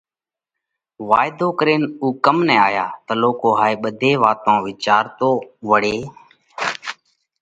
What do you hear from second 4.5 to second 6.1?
وِيچارتون وۯي